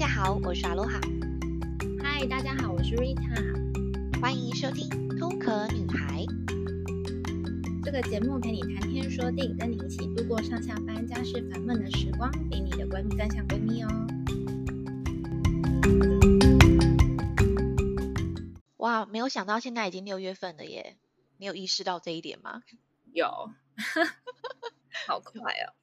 [0.00, 0.98] 家好，我是阿罗哈。
[2.02, 4.18] 嗨，大家好，我是 Rita。
[4.18, 4.88] 欢迎收听
[5.18, 6.24] 《偷壳女孩》
[7.84, 13.88] 这个节目，陪你谈天说地，跟你一起度过上下班、家事烦闷的时光，比你的闺蜜更像闺蜜哦。
[18.78, 20.96] 哇，没有想到现在已经六月份了耶！
[21.36, 22.62] 你有意识到这一点吗？
[23.12, 23.28] 有，
[25.06, 25.76] 好快哦。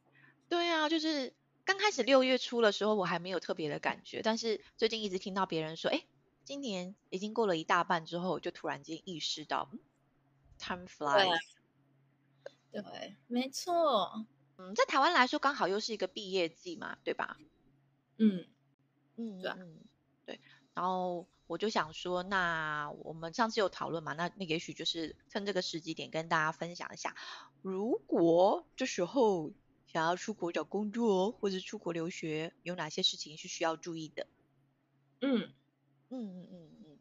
[0.49, 1.36] 对啊，就是。
[1.67, 6.05] 刚开始六月初的时候，我还没有特别的感觉，但是最近一直听到别人说，哎，
[6.45, 9.69] 今年已经过了一大半之后，就突然间意识到
[10.57, 11.37] ，time flies。
[12.71, 14.25] 对，对，没错。
[14.57, 17.37] 嗯，在台湾来说，刚好又是一个毕业季嘛，对吧？
[18.17, 18.47] 嗯
[19.17, 19.79] 嗯对嗯，
[20.25, 20.39] 对。
[20.73, 27.13] 然后我就想说，那我们上次有讨论嘛，那那也许就是趁这个时机点跟大家分享一下，
[27.61, 29.51] 如果这时候。
[29.97, 34.27] 想要出国找工作或者出国留学，有哪些事情是需要注意的？
[35.21, 35.55] 嗯
[36.09, 36.99] 嗯嗯嗯嗯，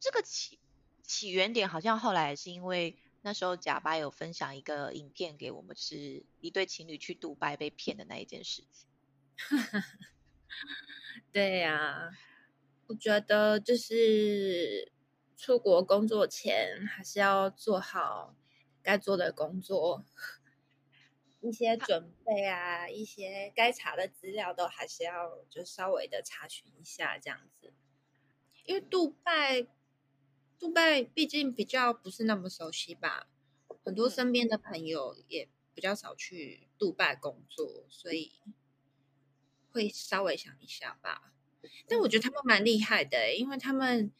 [0.00, 0.58] 这个起
[1.02, 8.88] 起源点好像后来是因为那时候假巴有分享一个影片给我们，是一对情侣去杜拜被骗的那一件事情。
[11.30, 12.10] 对呀、啊，
[12.86, 14.90] 我觉得就是
[15.36, 18.34] 出国工作前还是要做好
[18.82, 20.06] 该做的工作。
[21.42, 27.72] 一些准备啊，一些该查的资料都还是要就稍微的查询一下这样子，
[28.64, 29.66] 因为杜拜，
[30.58, 33.28] 杜拜毕竟比较不是那么熟悉吧，
[33.84, 38.32] 很多身边的朋友也比较少去杜拜工作，所以
[39.70, 41.32] 会稍微想一下吧。
[41.88, 44.12] 但我觉得他们蛮厉害的，因为他们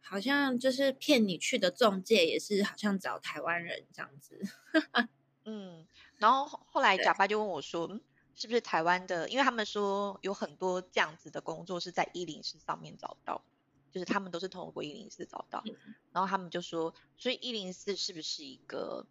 [0.00, 4.40] 好像就是骗你去的中介也是好像找台湾人这样子，
[5.46, 5.86] 嗯。
[6.18, 8.00] 然后后来假巴就问我说：“嗯，
[8.34, 9.28] 是不是台湾的？
[9.30, 13.42] 因为他们说有很多这样子的工作是在一零四上面找到，
[13.90, 15.64] 就是他们都是通过一零四找到。
[16.12, 19.06] 然后他们就说，所以一零四是不是一个，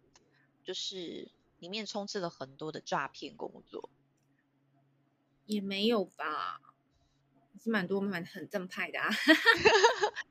[0.62, 3.88] 就是里面充斥了很多的诈骗工作？
[5.46, 6.60] 也没有吧，
[7.62, 9.08] 是蛮多蛮很正派的啊。”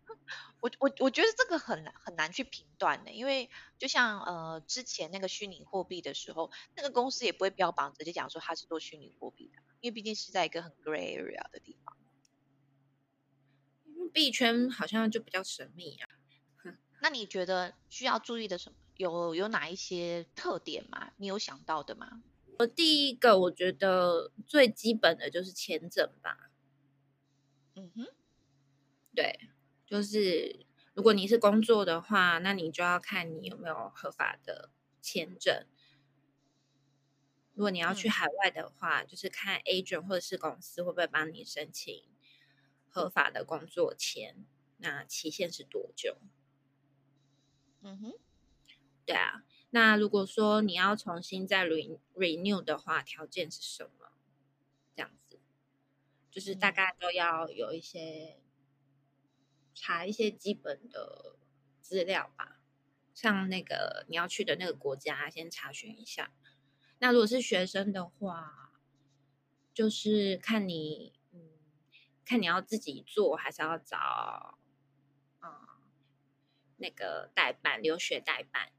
[0.60, 11.96] 我我我觉得这个很难很难去评断的，因为就像呃之前那个虚拟货币的时候，那个公司也不会标榜直接讲说它是做虚拟货币的，因为毕竟是在一个很 gray area 的地方。
[14.14, 16.10] 币圈好像就比较神秘啊。
[17.02, 18.78] 那你觉得需要注意的什么？
[18.96, 21.12] 有有哪一些特点吗？
[21.18, 22.24] 你有想到的吗？
[22.58, 26.50] 我第一个我觉得最基本的就是签证吧。
[27.76, 28.08] 嗯哼，
[29.14, 29.38] 对。
[29.86, 35.66] 就是如果你是工作的话，那你就要看你有没有合法的签证。
[37.54, 42.04] 如果你要去海外的话，嗯、就是看 agent 或者是公司会不会帮你申请
[42.90, 44.46] 合法的工作签，
[44.78, 46.18] 那期限是多久？
[47.82, 48.14] 嗯哼，
[49.06, 49.44] 对啊。
[49.70, 54.12] 那如果说你要重新再 re renew 的话，条件是什么？
[54.96, 55.40] 这样子，
[56.32, 58.40] 就是大概都要有一些。
[59.76, 61.36] 查一些基本的
[61.82, 62.62] 资料吧，
[63.14, 66.32] 像那个你要去的那个国家，先查询一下。
[67.00, 68.72] 那如果是学生的话，
[69.74, 71.52] 就是看你，嗯，
[72.24, 74.58] 看你要自己做，还是要找，
[75.42, 75.52] 嗯，
[76.78, 78.72] 那个代办，留学代办。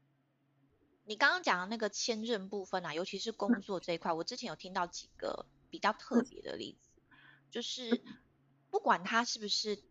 [1.05, 7.17] 你刚刚讲的那个签证部分啊，尤其是工作这一块，嗯，我之前有听到几个比较特别的例子，嗯，
[7.51, 8.03] 就是
[8.71, 9.86] 不管他是不是。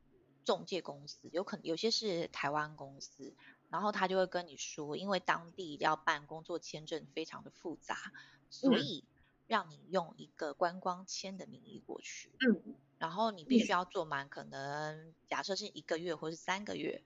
[0.46, 3.34] 中介公司有可能有些是台湾公司，
[3.68, 8.12] 然后他就会跟你说，因为当地要办工作签证非常的复杂，
[8.48, 9.04] 所以
[9.48, 12.30] 让你用一个观光签的名义过去。
[12.48, 17.02] 嗯，然后你必须要做满，可能假设是一个月或是三个月。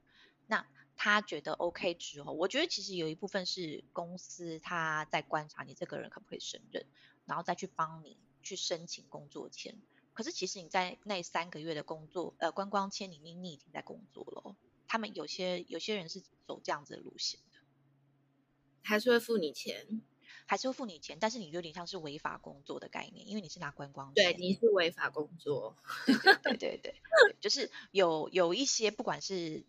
[0.46, 6.84] 那他觉得 OK 之后，我觉得其实有一部分是公司他在观察你这个人可不可以胜任，
[7.25, 9.75] 然后再去帮你去申请工作签。
[10.12, 14.56] 可是其实你在那三个月的工作，呃，观光签里面，你已经在工作了。
[14.86, 17.58] 他们有些有些人是走这样子的路线的，
[18.82, 20.02] 还是会付你钱，
[20.46, 24.32] 还是会付你钱，但是你有点像是违法工作的概念，因为你是拿观光签。
[24.32, 25.76] 对，你是违法工作。
[26.06, 26.94] 对对对对，
[27.40, 29.64] 就是有有一些不管是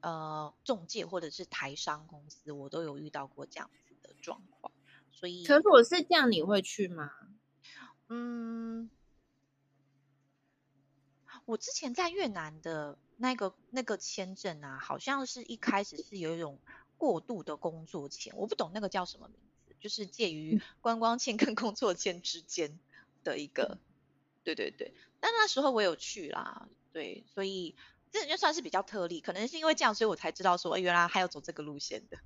[0.00, 4.72] 呃中介或者是台商公司，我都有遇到过这样子的状况。
[5.10, 7.10] 所以，可是我是这样，你会去吗？
[8.08, 8.88] 嗯。
[11.44, 16.58] 我之前在越南的那个那个签证啊，好像是一开始是有一种
[16.96, 19.36] 过渡的工作签，我不懂那个叫什么名
[19.66, 22.78] 字，就是介于观光签跟工作签之间
[23.24, 23.78] 的一个，
[24.44, 24.94] 对对对。
[25.20, 27.74] 但那时候我有去啦，对，所以
[28.10, 32.18] 这就算是比较特例，可能是因为这样，所以我才知道说，哎原来还有走这个路线的。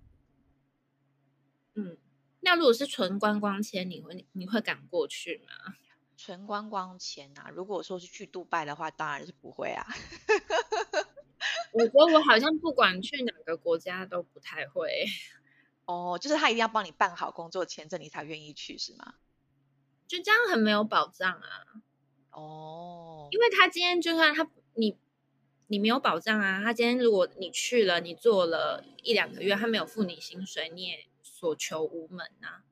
[1.74, 1.96] 嗯，
[2.40, 5.74] 那如果是纯观光签，你会你会敢过去吗？
[6.16, 9.86] 纯观光签啊，如果说是去杜拜的话，当然是不会啊。
[11.72, 15.04] 我觉得我好像不管去哪个国家都不太会。
[15.84, 19.14] 哦，就是他一定要帮你办好工作签证，你才愿意去是吗？
[20.08, 21.82] 就这样很没有保障啊！
[22.30, 24.96] 哦，因为他今天就算他你
[25.66, 32.62] 你没有保障啊，他今天如果你去了，你做了一两个月，他没有付你薪水，你也所求无门啊。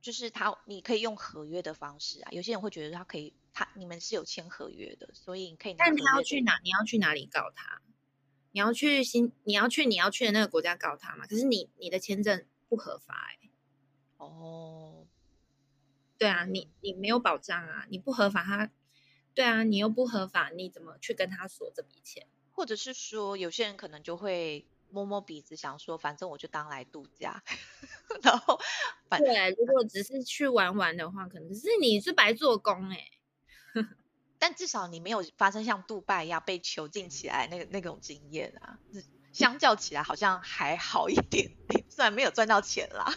[0.00, 2.30] 就是他，你可以用合约的方式啊。
[2.30, 5.84] 有些人会觉得他可以，他你们是有签合约的，所以你可以拿。
[5.84, 6.60] 但他要去哪？
[6.62, 7.82] 你要去哪里告他？
[8.52, 11.26] 你要去新，你要去你要去的那个国家告他嘛？
[11.26, 13.50] 可是你你的签证不合法哎、欸。
[14.16, 15.06] 哦，
[16.16, 18.70] 对啊，你你没有保障啊，你不合法他，
[19.34, 22.26] 对啊，你又不合法，你怎么去跟他说这笔钱？
[22.50, 27.42] 或者是说，有些人可能就会摸摸鼻子，想说反正我就当来度假，
[28.22, 28.58] 然后
[29.08, 33.12] 反对，如果只是去玩玩的话，可能是你是白做工哎、欸。
[34.38, 38.78] 但至少你没有发生像杜拜一样被囚禁起来那个那种经验啊，
[39.32, 43.14] 相较起来好像还好一点点， 虽然没有赚到钱啦。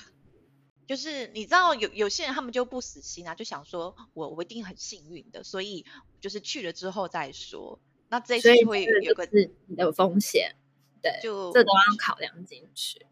[0.87, 5.85] 就是你知道有有些人他们就不死心啊，就想说我我一定很幸运的，所以
[6.19, 7.79] 就是去了之后再说。
[8.09, 10.55] 那这一次会有个自己的风险，
[11.01, 13.05] 对，就这都要考量进去。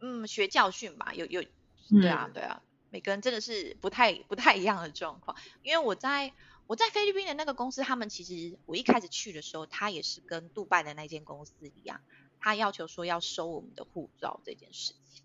[0.00, 1.42] 嗯，学教训吧，有有，
[1.90, 6.32] 对啊对啊，每个人真的是不太不太一样的状况，因为我在。
[6.68, 12.00] 我在菲律宾的那个公司，他们其实我一开始去的时候，他也是跟杜拜的那间公司一样，
[12.40, 15.22] 他要求说要收我们的护照这件事情。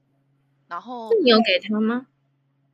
[0.68, 2.06] 然后你有给他吗？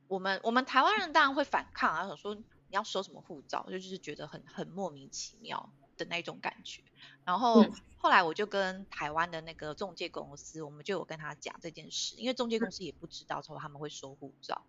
[0.06, 6.82] 我们我们台湾人当然会反抗啊，想说你要收什么护照，就是觉得很很莫名其妙的那种感觉。
[7.24, 7.62] 然后
[7.98, 14.62] 后来我就跟台湾的那个中介公司，我们就有跟他讲这件事，因为中介公司也不知道说他们会收护照。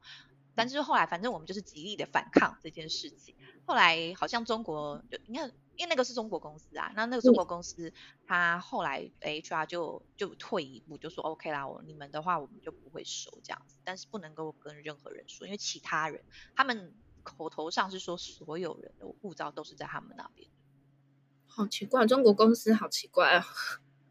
[0.55, 3.33] 但是后来，反正我们就是极力的反抗这件事情。
[3.65, 7.93] 后来好像中国就你看，因为那个是中国公司啊，那那个中国公司
[8.27, 16.21] 他后来 HR 就就退一步，就说 OK 啦，我你们的话我们就不会收这样子，但是不能够跟任何人说，因为其他人
[16.57, 16.93] 他们
[17.23, 20.49] 口头上是说所有人的护照都是在他们那边。
[21.59, 23.45] 好奇怪，中国公司好奇怪啊、哦。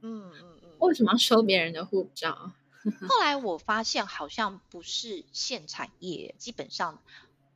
[0.02, 2.52] 嗯嗯嗯， 为什么要收别人的护照？
[3.08, 7.02] 后来我发现好像不是现产业，基本上，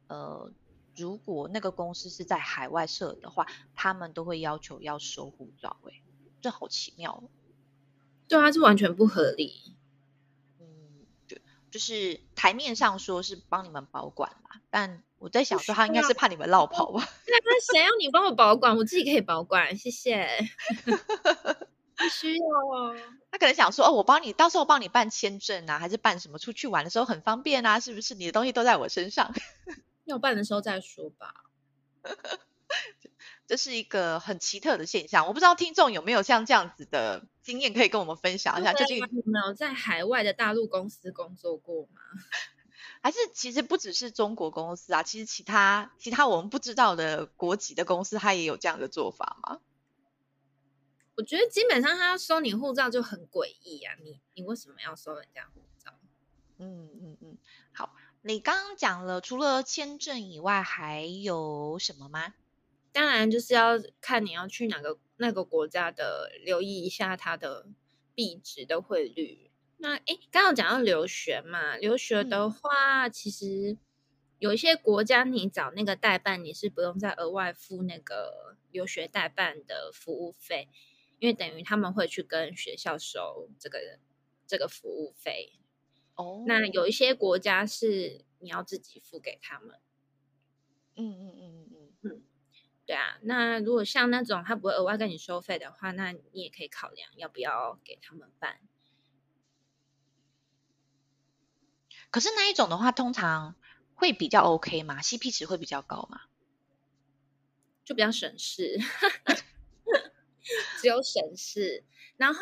[0.06, 0.50] 呃，
[0.96, 5.76] 如果那个公司是在海外设的话，他们都会要求要收护照。
[5.84, 6.00] 哎，
[6.40, 7.22] 这好奇妙。
[8.28, 9.71] 对啊，这完全不合理。
[11.72, 17.00] 就是台面上说是帮你们保管嘛，但我在想说他应该是怕你们落跑吧？
[17.26, 18.76] 那他谁要你帮我保管？
[18.76, 20.28] 我自己可以保管，谢谢。
[21.96, 22.94] 不需要啊，
[23.32, 28.14] 他可能想说哦，我帮你，到时候帮你办签证啊，还是办什么出去玩的时候很方便啊，是不是？
[28.14, 29.32] 你的东西都在我身上，
[30.04, 31.44] 要办的时候再说吧。
[33.52, 38.72] 这是一个很奇特的现象，我不知道听众有没有像这样子的经验可以跟我们分享一下。
[38.72, 42.00] 就有没有在海外的大陆公司工作过吗？
[43.02, 49.60] 还是其实不只是中国公司啊，其实其他其他我们不知道的国籍的公司，它也有这样的做法吗？
[51.16, 53.94] 我觉得基本上他要收你护照就很诡异啊！
[54.02, 55.92] 你你为什么要收人家护照？
[56.56, 57.36] 嗯嗯嗯，
[57.74, 62.32] 好，你刚刚讲了，除了签证以外，还有什么吗？
[62.92, 67.66] 当然就是要看你要去哪个那个国家的，留意一下它的
[68.14, 69.50] 币值的汇率。
[69.78, 73.76] 那诶，刚刚讲到留学嘛，留学的话，嗯、其实
[74.38, 80.68] 有一些国家你找那个代办，你是不用再额外付那个留学代办的服务费。
[81.18, 83.78] 因为等于他们会去跟学校收这个
[84.44, 85.52] 这个服务费
[86.16, 86.24] 哦。
[86.24, 86.44] Oh.
[86.48, 89.78] 那有一些国家是你要自己付给他们。
[90.96, 91.81] 嗯嗯嗯嗯嗯，
[92.92, 93.16] 对啊。
[93.22, 98.60] 那如果像那种他不会额外跟你收费的话，那你也可以考量要不要给他们办。
[102.10, 103.56] 可是那一种的话，通常
[103.94, 106.20] 会比较 OK 吗？CP 值会比较高吗？
[107.82, 108.78] 就比较省事。
[110.82, 111.84] 只有省事，
[112.18, 112.40] 然后，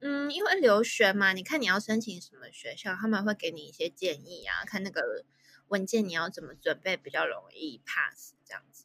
[0.00, 5.24] 嗯，因为留学嘛，你看你要申请什么学校，他们会给你一些建议啊，看那个
[5.68, 8.84] 文件你要怎么准备比较容易 pass 这样子。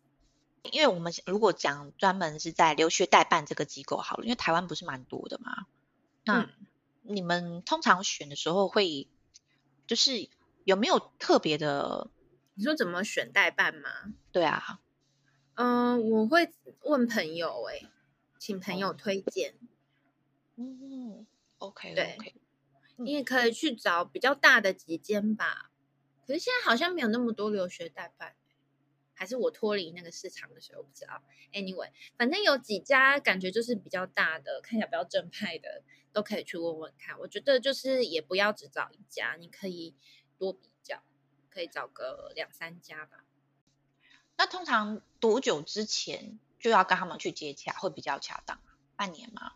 [0.71, 5.67] 因为我们如果讲专门是在留学代办这个机构好了，因为台湾不是蛮多的嘛，
[6.23, 6.49] 那
[7.01, 9.07] 你们通常选的时候会，
[9.87, 10.29] 就是
[10.63, 12.09] 有没有特别的？
[12.55, 13.89] 你说怎么选代办吗？
[14.31, 14.79] 对啊。
[15.55, 17.89] 嗯，我会问朋友、欸，哎，
[18.39, 19.55] 请朋友推荐。
[20.55, 21.25] 嗯
[21.57, 22.17] ，OK，对
[22.97, 25.69] 你也可以去找比较大的几间吧。
[26.25, 28.35] 可是现在好像没有那么多留学代办，
[29.15, 31.23] 还是我脱离那个市场的时候不知道。
[31.51, 35.81] Anyway，反正有几家感觉就是比较大的，看起来比较正派的，
[36.13, 37.17] 都可以去问问看。
[37.19, 39.95] 我觉得就是也不要只找一家，你可以
[40.37, 41.01] 多比较，
[41.49, 43.23] 可以找个两三家吧。
[44.37, 48.59] 那通常多久之前就要跟他们去接洽会比较恰当？
[48.97, 49.53] 半年吗？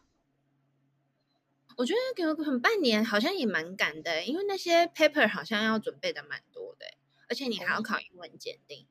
[1.78, 6.86] 我觉得给可能半年好像也蛮赶的，因为那些 paper 好像要准备的蛮多的，
[7.30, 8.86] 而且你还要考英文检定，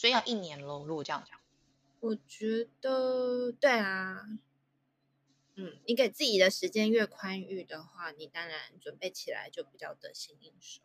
[0.00, 0.86] 所以要一年喽。
[0.86, 1.38] 如果这样讲，
[2.00, 4.26] 我觉得对啊，
[5.56, 10.80] 嗯，你给自己的时间越宽裕的话，你当然准备起来就比较得心应手。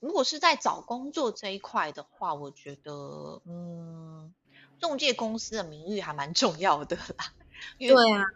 [0.00, 4.34] 如果是在找工作这一块的话，我觉得，嗯，
[4.78, 7.32] 中介公司的名誉还蛮重要的啦。
[7.78, 8.26] 对啊。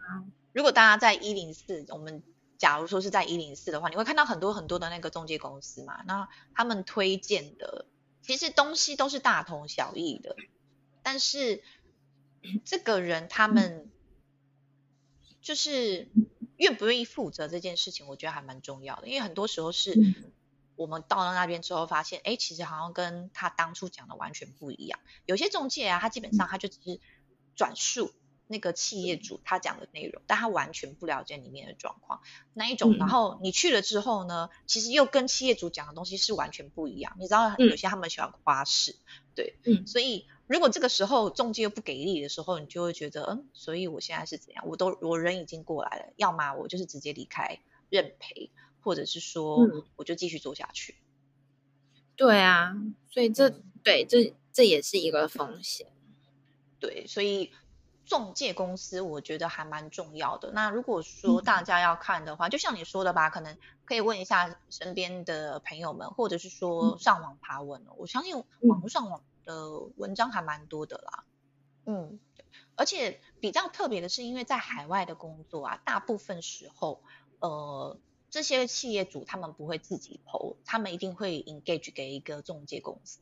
[0.51, 2.23] 如果大家在一零四，我们
[2.57, 6.01] 假如说是在一零四的话，你会看到很多很多的那个中介公司嘛。
[6.07, 7.85] 那他们推荐的
[8.21, 10.35] 其实东西都是大同小异的，
[11.03, 11.63] 但是
[12.65, 13.89] 这个人他们
[15.41, 16.09] 就是
[16.57, 19.07] 愿不愿意负责这件事情，我觉得还蛮重要的。
[19.07, 19.97] 因为很多时候是
[20.75, 24.99] 我们到了那边之后发现，哎，其实好像跟他当初讲的完全不一样。
[25.25, 26.99] 有些中介啊，他基本上他就只是
[27.55, 28.13] 转述。
[28.51, 32.21] 那个企业主他讲的内容，但他完全不了解里面的状况，
[32.55, 32.97] 那一种。
[32.97, 37.15] 然后你去了之后呢，其实又跟企业主讲的东西是完全不一样。
[37.19, 38.95] 你知道有些他们喜欢花式，
[39.35, 44.67] 对，嗯，所以如果这个时候中介又不给力的时候，你就会觉得，嗯，所以我现在是怎样？
[44.67, 47.59] 我都我人已经过来了，要么我就是直接离开
[47.91, 48.49] 认赔，
[48.81, 50.95] 或者是说我就继续做下去。
[52.15, 52.75] 对啊，
[53.11, 53.51] 所以这
[53.83, 55.85] 对这这也是一个风险。
[56.79, 57.51] 对，所以。
[58.09, 60.51] 仲介公司我觉得还蛮重要的。
[60.51, 71.23] 那如果说大家要看的话，嗯、就像你说的吧，可能可以问一下身边的朋友们，或者是说上网爬文、嗯、我相信网络上网的文章还蛮多的啦。
[71.85, 72.19] 嗯，
[72.75, 77.03] 而且比较特别的是，因为在海外的工作啊，大部分时候，
[77.37, 77.99] 呃，
[78.31, 83.19] 这些企业主他们不会自己 po，他们一定会 engage 给一个中介公司。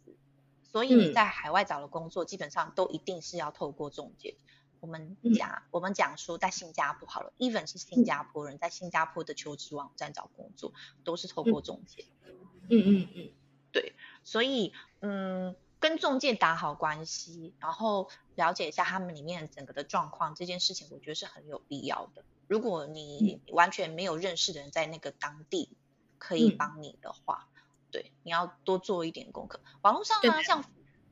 [0.71, 4.37] 所以你在海外找的工作，基本上都一定是要透过中介。
[4.79, 12.05] 我们讲，嗯、我们讲说，在新加坡好了，even 是新加坡人，在新加坡的求职网站找工作，都是透过中介。
[12.23, 12.35] 嗯
[12.69, 13.31] 嗯嗯，
[13.71, 13.93] 对，
[14.23, 22.23] 所以嗯，跟中介打好关系，然后了解一下他们里面整个的状况，这件事情我觉得是很有必要的。
[22.47, 25.75] 如果你完全没有认识的人在那个当地
[26.17, 29.59] 可以帮你的话，嗯、对，你要多做一点功课。
[29.81, 30.63] 网络上呢，像。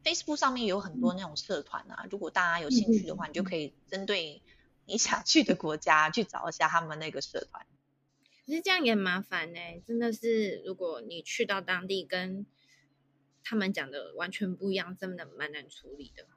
[0.05, 4.43] Facebook 上面有很多那种社团啊，如果大家有兴趣的话，你就可以针对
[4.85, 7.65] 你想去的国家去找一下他们那个社团。
[8.45, 12.45] 可是这样也麻烦呢、欸，真的是，如果你去到当地跟
[13.43, 16.27] 他们讲的完全不一样，真的蛮难处理的。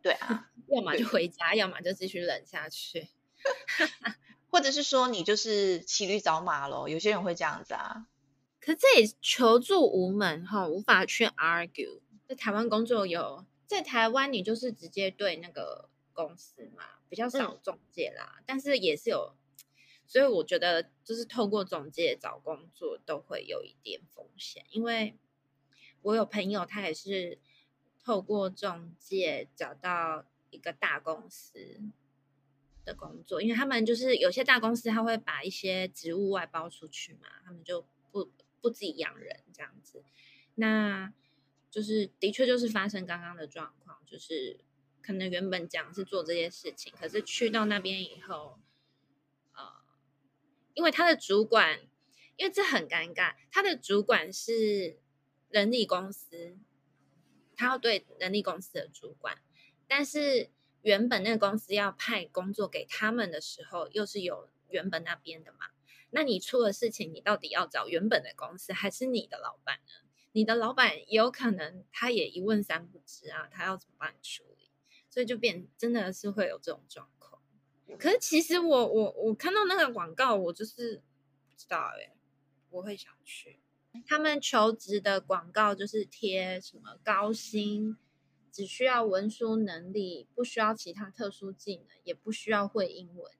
[0.00, 3.08] 对啊， 要么就回家，要么就继续冷下去，
[4.48, 8.06] 或者是说你就是骑驴找马咯，有些人会这样子啊。
[8.60, 12.00] 可是这也求助无门哈，无法去 argue。
[12.26, 19.34] 在台湾工作有，在台湾你就是直接对那个公司嘛，比较少中介啦，嗯、但是也是有，
[20.06, 25.18] 所以我觉得就是透过中介找工作都会有一点风险，因为
[26.00, 27.38] 我有朋友他也是
[28.02, 31.80] 透过中介找到一个大公司
[32.86, 38.30] 的工作，因为他们就是有些大公司他会把一些职务外包出去嘛，他们就不
[38.62, 40.02] 不自己养人这样子，
[40.54, 41.12] 那。
[41.74, 44.60] 就是的确就是发生刚刚的状况，就是
[45.02, 48.60] 可能原本讲是做这些事情，可是去到那边以后，
[49.54, 49.82] 呃，
[50.74, 51.80] 因为他的主管，
[52.36, 55.00] 因为这很尴尬，他的主管是
[55.48, 56.56] 人力公司，
[57.56, 59.42] 他要对人力公司的主管，
[59.88, 60.50] 但是
[60.82, 65.70] 原本那个公司要派工作给他们的时候，又是有原本那边的嘛，
[66.10, 69.92] 那你出了事情，你到底要找原本的公司，还是你的老板呢？
[70.34, 74.68] 你的老板也有可能，他也一问三不知啊，他要怎么帮你处理？
[75.08, 77.40] 所以就变真的是会有这种状况。
[78.00, 80.96] 可是其实我我我看到那个广告，我就是
[81.48, 82.12] 不知道哎、
[82.70, 83.60] 我会想去。
[84.04, 87.96] 他们求职的广告就是贴什么高薪，
[88.50, 93.32] 只需要文书能力，不需要其他特殊技能，也不需要会英文。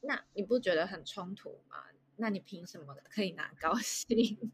[0.00, 1.84] 那你不觉得很冲突吗？
[2.16, 4.50] 那你凭什么可以拿高薪？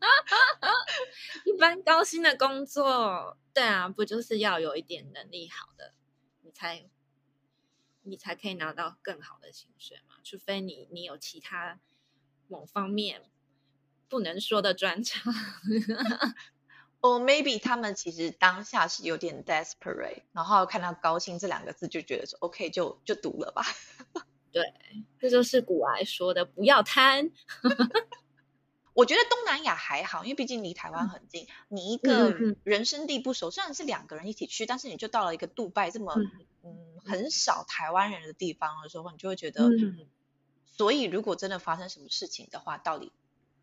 [1.44, 5.92] 一般高薪的工作，对啊，不就是要有一点能力好的，
[6.42, 6.88] 你才
[8.02, 10.14] 你才可以拿到更好的薪水嘛？
[10.24, 11.78] 除非你你有其他
[12.46, 13.30] 某方面
[14.08, 15.32] 不能说的专长。
[17.00, 23.62] 哦、oh,，maybe 他们其实当下是有点 desperate，然后看到高薪这两个字就觉得说 OK 就就读了吧。
[24.50, 24.64] 对，
[25.20, 27.30] 这就是古来说的不要贪。
[28.98, 31.44] 我觉得东南亚还好，因为毕竟离台湾很近。
[31.44, 36.32] 嗯、你一个人生地不熟，虽然是两个人一起去，但是你就到了一个杜拜这么嗯，
[36.64, 40.08] 嗯很少台湾人的地方的时候，你就会觉得，嗯、
[40.72, 43.12] 所以如果真的发生什么事情的话，到底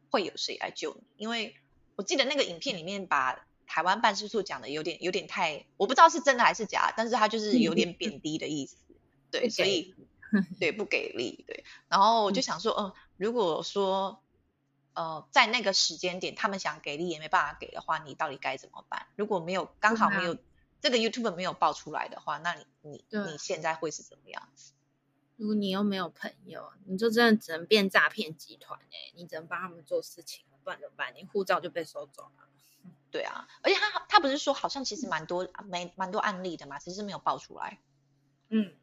[0.09, 1.03] 会有谁来救你？
[1.17, 1.57] 因为
[1.97, 8.95] 我记得那个影片里面把台湾办事处讲的有点有点太，我不知道是真的还是假，但是他就是有点贬低的意思，嗯、
[9.31, 9.93] 对，所以
[10.61, 11.65] 对不给力，对。
[11.89, 14.21] 然后我就想说，嗯、呃，如果说。
[14.95, 19.05] 呃，在那个时间点，他们想给力也没办法给的话，你到底该怎么办？
[19.15, 20.37] 如果没有刚好没有、啊、
[20.81, 24.73] 这个 YouTube 没有爆出来的话，那你你你现在会是怎么样子？
[25.37, 31.13] 如果你又没有朋友，你就真的只能变诈骗集团哎、欸，你只能帮他们做事情，不然怎么办？
[31.13, 32.47] 你护照就被收走了。
[33.11, 37.79] 对啊，而且他他不是说好像其实蛮多没蛮多案例的嘛，只是没有爆出来。
[38.49, 38.73] 嗯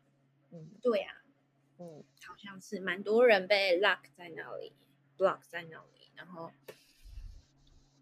[0.50, 4.74] 嗯，对呀、啊，嗯，好像是蛮多人被 lock 在那里
[5.16, 6.01] ，block 在那里。
[6.24, 6.52] 然后，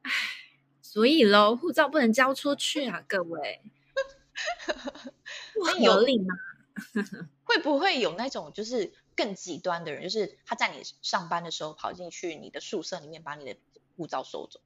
[0.03, 0.11] 唉，
[0.83, 3.62] 所以喽，护照不能交出去啊，各位。
[5.65, 6.35] 那有理吗？
[7.45, 13.59] 会不会有那种就是更极端的人，就是他在你上班的时候跑进去你的宿舍里面，把你的
[13.97, 14.61] 护照收走？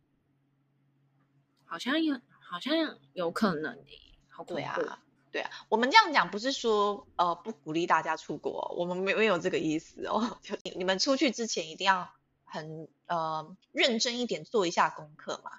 [1.65, 4.01] 好像有，好像有可能的。
[4.29, 4.43] 好。
[4.43, 5.51] 对啊，对啊。
[5.69, 10.39] 我们这样讲不是说呃不鼓励大家出国，我们没没有这个意思哦。
[10.43, 12.13] 就你们出去之前一定要。
[12.55, 15.51] 很呃认真一点做一下功课嘛。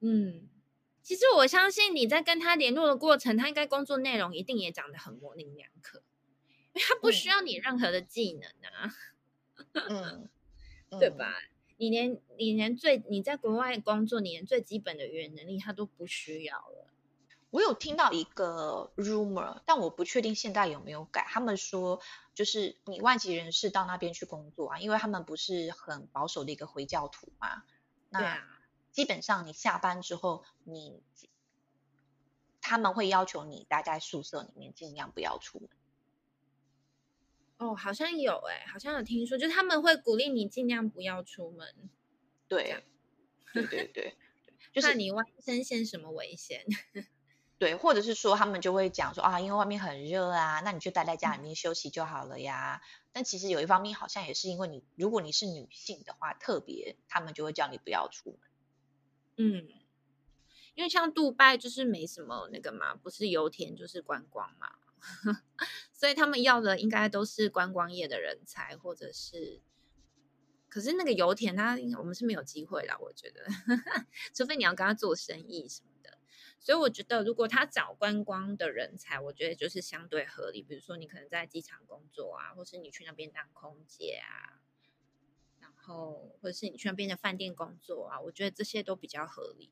[0.00, 0.48] 嗯，
[1.00, 6.02] 其实我相信你在跟他联络的过程，他应该工作内容一定也讲得很模棱两可，
[6.72, 8.92] 因为他不需要你任何的技能啊。
[9.74, 10.28] 嗯，
[10.98, 11.32] 对吧？
[11.76, 16.83] 你连你连最你在国外工作，你连最基本的语言能力他都不需要了。
[17.54, 21.24] 我有听到一个 rumor，但我不确定现在有没有改。
[21.28, 22.00] 他们说，
[22.34, 27.62] 就是你外籍人士到那边去工作啊，因为他们不是很保守的一个回教徒嘛。
[28.10, 28.44] 那
[28.90, 31.00] 基本上你下班之后，你
[32.60, 35.68] 他们会要求你待在宿舍里面，尽量不要出门。
[37.58, 41.72] 哦，好像有哎、欸，好像有听说，就他们会鼓励你尽量不要出门。
[42.48, 42.82] 对，
[43.52, 44.16] 对对对，
[44.74, 46.66] 就是你万一身陷什么危险。
[47.64, 52.82] 对，或者是说他们就会讲说啊，因为外面很热啊，那你就待在家里面休息就好了呀。
[52.84, 58.38] 嗯、但其实有一方面好像也是因为你，如果你是女性的话，特别他们就会叫你不要出门。
[59.38, 59.66] 嗯，
[60.74, 64.72] 因为像杜拜就是没什么那个嘛，不是油田就是观光嘛，
[65.94, 69.62] 所以他们要的应该都是观光业的人才，或者是，
[70.68, 73.46] 可是那个油田他我们是没有机会啦，我觉得，
[74.36, 75.93] 除非你要跟他做生意什么。
[76.64, 80.62] 所以我觉得，如果他找观光的人才，我觉得就是相对合理。
[80.62, 84.64] 比如说，你可能在机场工作啊，或是你去那边当空姐啊，
[85.60, 89.70] 然后或者是你去那边的饭店工作啊，我觉得这些都比较合理。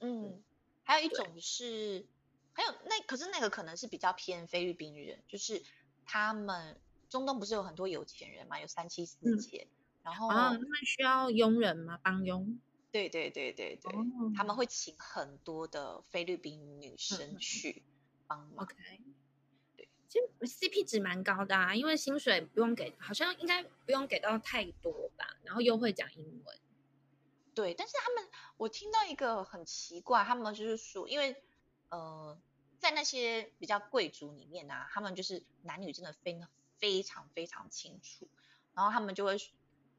[0.00, 0.42] 嗯，
[0.84, 2.06] 还有一种是，
[2.52, 5.62] 还有那可是那个可能是比较偏菲律宾人，就是
[6.04, 11.98] 他们中东不是有很多有钱人嘛，有三妻四妾，嗯、然后啊，他们需要佣人吗？
[12.02, 12.60] 帮佣？
[12.92, 14.04] 对对对对对，哦、
[14.36, 17.82] 他们会请很多的菲律宾女生去
[18.26, 18.66] 帮忙。
[18.66, 18.74] OK，
[19.74, 26.58] 对，其实 CP 值蛮高的啊，因为薪水不用给，好像应该不用给到太多吧，然后又会讲英文。
[27.54, 31.42] 对，但是他们，我听到一个很奇怪，他们就是说，因为
[31.88, 32.38] 呃，
[32.78, 38.28] 在那些比较贵族里面啊，他们就是男女真的非常非常非常清楚，
[38.74, 39.38] 然后他们就会。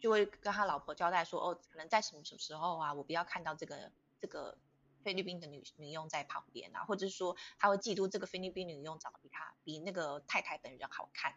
[0.04, 3.90] 就会跟他老婆交代说，哦，可能在什么什么时候啊，我不要看到这个
[4.20, 4.58] 这个
[5.02, 11.34] 菲律宾的女女佣在旁边啊，或者是说他会嫉妒这个菲律宾女佣长得比他比那个太太本人好看，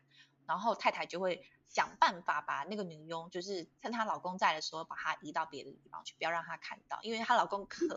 [0.49, 7.97] 然后太太就会想办法把那个女佣，就是趁她老公在的时候，把她移到别的地方去，不要让她看到，因为她老公可能，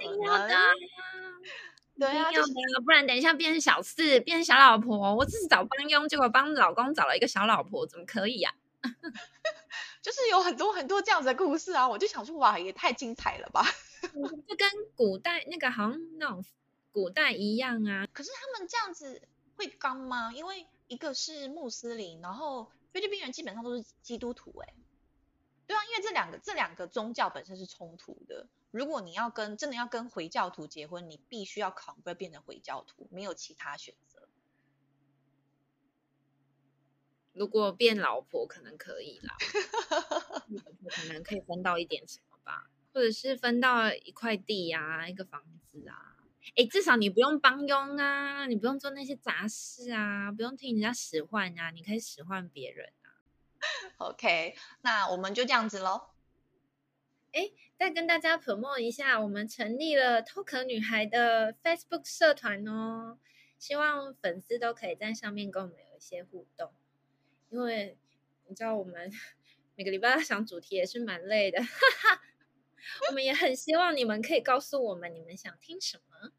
[1.97, 2.53] 对啊，就是
[2.85, 8.53] 不然等一下变成小四，变成小老婆，我只是找帮佣，结果帮老公找了一个小老婆，怎么可以呀？
[10.01, 13.63] 就是有很多很多这样子的故事啊，我就想说，哇，也太精彩了吧！
[14.47, 16.45] 就跟古代那个好像那种
[16.91, 18.07] 古代一样啊。
[18.13, 19.21] 可是他们这样子
[19.55, 20.31] 会刚吗？
[20.33, 24.73] 因为一个是穆斯林，然后菲律宾人基本上都是基督徒，哎。
[25.67, 28.47] 对啊，因为这两个这两个宗教本身是冲突的。
[28.71, 34.18] 如果你要跟真的要跟回教徒结婚，你必须要 convert 变成回教徒，没有其他选择。
[37.33, 39.35] 如果变老婆可能可以啦，
[40.89, 46.17] 可能可以分到一点什么吧，或者是分到一块地啊，一个房子啊。
[46.55, 53.07] 哎，至少你不用帮佣啊，你不用做那些杂事啊，不用听人家使唤啊，你可以使唤别人啊。
[53.97, 56.09] OK，那我们就这样子喽。
[57.33, 63.19] 哎，再跟大家 promote 一下，我们成立了 Talker 女孩的 Facebook 社团哦，
[63.59, 66.73] 希望粉丝都可以在上面跟我们有一些互动，
[67.49, 67.97] 因为
[68.47, 69.11] 你知道我们
[69.75, 72.21] 每个礼拜要想主题也是蛮累的，哈哈。
[73.07, 76.31] 我们也很希望你们可以告诉我们你们想听什么。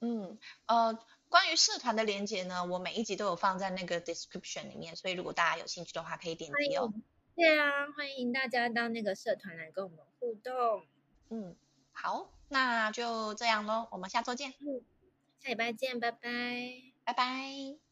[0.00, 6.92] 嗯，呃，关于社团的连接呢，我每一集都有放在那个 description 里面，所以如果大家有兴趣的话，可以点击哦。
[7.36, 10.84] 对啊，欢迎大家到那个社团来跟我们互动。
[11.30, 11.56] 嗯，
[11.92, 14.50] 好，那就这样喽，我们下周见。
[14.58, 14.84] 嗯，
[15.40, 16.20] 下礼拜见，拜拜，
[17.04, 17.91] 拜拜。